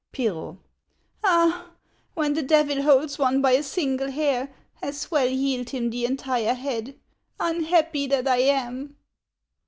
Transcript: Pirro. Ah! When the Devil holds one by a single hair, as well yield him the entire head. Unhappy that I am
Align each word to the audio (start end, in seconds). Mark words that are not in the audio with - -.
Pirro. 0.11 0.57
Ah! 1.23 1.67
When 2.15 2.33
the 2.33 2.41
Devil 2.41 2.81
holds 2.81 3.19
one 3.19 3.39
by 3.39 3.51
a 3.51 3.61
single 3.61 4.09
hair, 4.09 4.51
as 4.81 5.11
well 5.11 5.29
yield 5.29 5.69
him 5.69 5.91
the 5.91 6.05
entire 6.05 6.55
head. 6.55 6.95
Unhappy 7.39 8.07
that 8.07 8.27
I 8.27 8.37
am 8.37 8.95